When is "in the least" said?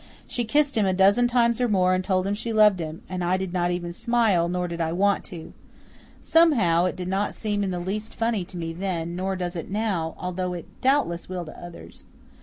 7.63-8.15